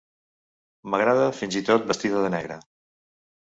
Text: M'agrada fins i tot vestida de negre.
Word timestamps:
M'agrada 0.93 1.27
fins 1.41 1.59
i 1.61 1.63
tot 1.69 1.87
vestida 1.93 2.25
de 2.25 2.35
negre. 2.39 2.61